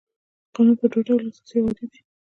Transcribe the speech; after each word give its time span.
قانون 0.53 0.75
په 0.79 0.85
دوه 0.91 1.01
ډوله 1.07 1.23
اساسي 1.29 1.55
او 1.59 1.67
عادي 1.69 1.85
دی. 1.91 1.99